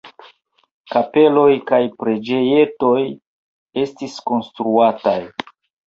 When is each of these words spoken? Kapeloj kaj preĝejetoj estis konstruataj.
Kapeloj 0.93 1.51
kaj 1.73 1.81
preĝejetoj 2.01 2.99
estis 3.87 4.21
konstruataj. 4.33 5.19